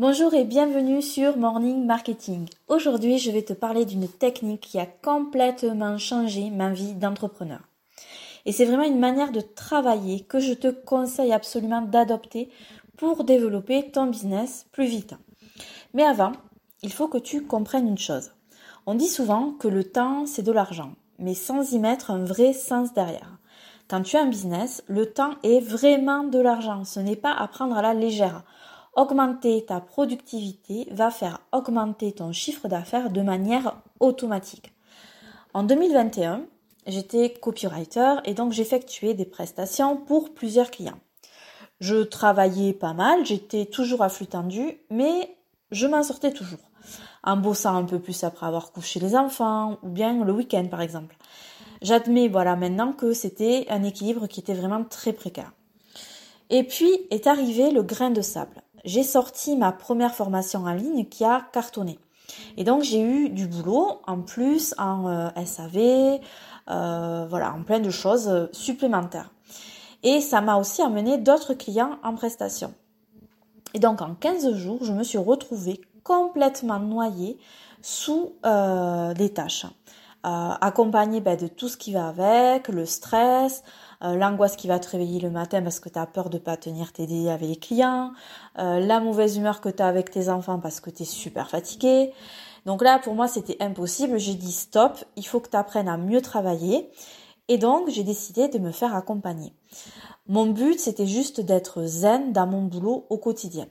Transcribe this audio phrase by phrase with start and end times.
[0.00, 2.48] Bonjour et bienvenue sur Morning Marketing.
[2.68, 7.60] Aujourd'hui, je vais te parler d'une technique qui a complètement changé ma vie d'entrepreneur.
[8.46, 12.48] Et c'est vraiment une manière de travailler que je te conseille absolument d'adopter
[12.96, 15.16] pour développer ton business plus vite.
[15.92, 16.32] Mais avant,
[16.82, 18.30] il faut que tu comprennes une chose.
[18.86, 22.54] On dit souvent que le temps, c'est de l'argent, mais sans y mettre un vrai
[22.54, 23.36] sens derrière.
[23.86, 26.84] Quand tu as un business, le temps est vraiment de l'argent.
[26.84, 28.44] Ce n'est pas à prendre à la légère
[29.00, 34.74] augmenter ta productivité va faire augmenter ton chiffre d'affaires de manière automatique.
[35.54, 36.42] En 2021,
[36.86, 41.00] j'étais copywriter et donc j'effectuais des prestations pour plusieurs clients.
[41.80, 45.34] Je travaillais pas mal, j'étais toujours à flux tendu, mais
[45.70, 46.60] je m'en sortais toujours.
[47.24, 50.82] En bossant un peu plus après avoir couché les enfants, ou bien le week-end par
[50.82, 51.16] exemple.
[51.80, 55.52] J'admets voilà maintenant que c'était un équilibre qui était vraiment très précaire.
[56.50, 61.06] Et puis est arrivé le grain de sable j'ai sorti ma première formation en ligne
[61.06, 61.98] qui a cartonné.
[62.56, 66.20] Et donc j'ai eu du boulot en plus en euh, SAV,
[66.68, 69.30] euh, voilà, en plein de choses supplémentaires.
[70.02, 72.72] Et ça m'a aussi amené d'autres clients en prestation.
[73.74, 77.38] Et donc en 15 jours, je me suis retrouvée complètement noyée
[77.82, 79.66] sous euh, des tâches.
[80.26, 83.62] Euh, accompagnée ben, de tout ce qui va avec, le stress,
[84.04, 86.58] euh, l'angoisse qui va te réveiller le matin parce que tu as peur de pas
[86.58, 88.12] tenir tes délais avec les clients,
[88.58, 91.48] euh, la mauvaise humeur que tu as avec tes enfants parce que tu es super
[91.48, 92.12] fatigué.
[92.66, 94.18] Donc là, pour moi, c'était impossible.
[94.18, 96.90] J'ai dit stop, il faut que tu apprennes à mieux travailler.
[97.48, 99.54] Et donc, j'ai décidé de me faire accompagner.
[100.28, 103.68] Mon but, c'était juste d'être zen dans mon boulot au quotidien.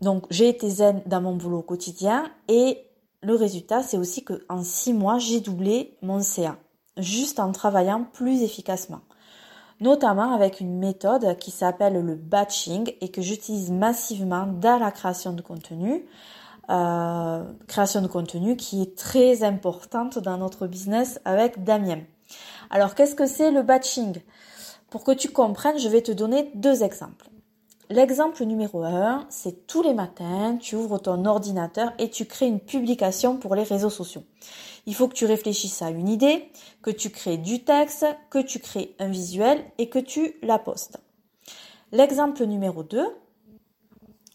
[0.00, 2.86] Donc, j'ai été zen dans mon boulot au quotidien et
[3.22, 6.56] le résultat, c'est aussi que en six mois, j'ai doublé mon CA
[6.96, 9.00] juste en travaillant plus efficacement.
[9.80, 15.32] Notamment avec une méthode qui s'appelle le batching et que j'utilise massivement dans la création
[15.32, 16.04] de contenu.
[16.68, 22.00] Euh, création de contenu qui est très importante dans notre business avec Damien.
[22.68, 24.20] Alors qu'est-ce que c'est le batching?
[24.90, 27.30] Pour que tu comprennes, je vais te donner deux exemples.
[27.92, 32.60] L'exemple numéro 1, c'est tous les matins, tu ouvres ton ordinateur et tu crées une
[32.60, 34.22] publication pour les réseaux sociaux.
[34.86, 36.52] Il faut que tu réfléchisses à une idée,
[36.82, 40.98] que tu crées du texte, que tu crées un visuel et que tu la postes.
[41.90, 43.04] L'exemple numéro 2,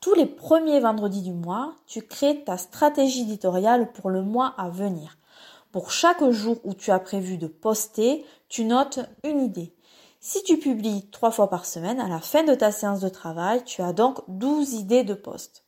[0.00, 4.70] tous les premiers vendredis du mois, tu crées ta stratégie éditoriale pour le mois à
[4.70, 5.18] venir.
[5.70, 9.75] Pour chaque jour où tu as prévu de poster, tu notes une idée.
[10.28, 13.62] Si tu publies trois fois par semaine, à la fin de ta séance de travail,
[13.62, 15.64] tu as donc 12 idées de poste.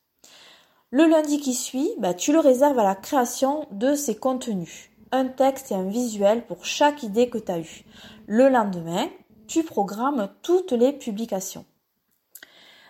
[0.91, 4.91] Le lundi qui suit, bah, tu le réserves à la création de ces contenus.
[5.13, 7.85] Un texte et un visuel pour chaque idée que tu as eue.
[8.27, 9.07] Le lendemain,
[9.47, 11.65] tu programmes toutes les publications.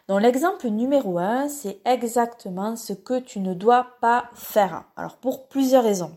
[0.09, 4.85] Donc l'exemple numéro 1, c'est exactement ce que tu ne dois pas faire.
[4.97, 6.17] Alors pour plusieurs raisons.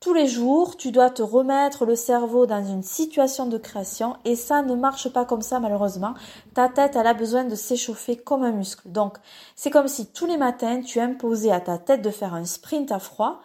[0.00, 4.36] Tous les jours, tu dois te remettre le cerveau dans une situation de création et
[4.36, 6.14] ça ne marche pas comme ça malheureusement.
[6.54, 8.88] Ta tête, elle a besoin de s'échauffer comme un muscle.
[8.88, 9.18] Donc,
[9.56, 12.92] c'est comme si tous les matins, tu imposais à ta tête de faire un sprint
[12.92, 13.40] à froid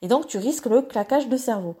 [0.00, 1.76] et donc tu risques le claquage de cerveau.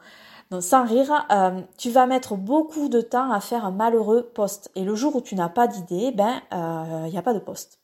[0.50, 4.72] Donc, sans rire, euh, tu vas mettre beaucoup de temps à faire un malheureux poste.
[4.74, 7.38] Et le jour où tu n'as pas d'idée, ben, il euh, n'y a pas de
[7.38, 7.78] poste.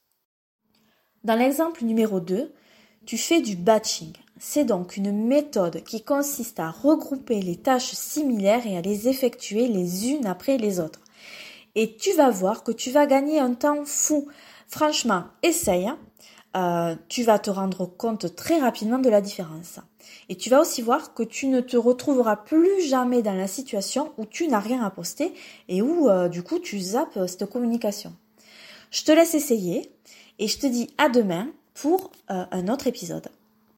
[1.23, 2.53] Dans l'exemple numéro 2,
[3.07, 4.15] tu fais du batching.
[4.47, 9.69] C'est donc une méthode qui consiste à regrouper les tâches similaires et à les effectuer
[9.69, 11.01] les unes après les autres.
[11.75, 14.29] Et tu vas voir que tu vas gagner un temps fou.
[14.69, 15.89] Franchement, essaye.
[15.89, 15.99] Hein.
[16.57, 19.81] Euh, tu vas te rendre compte très rapidement de la différence.
[20.29, 24.13] Et tu vas aussi voir que tu ne te retrouveras plus jamais dans la situation
[24.19, 25.33] où tu n'as rien à poster
[25.69, 28.13] et où euh, du coup tu zappes cette communication.
[28.91, 29.91] Je te laisse essayer
[30.39, 33.31] et je te dis à demain pour euh, un autre épisode.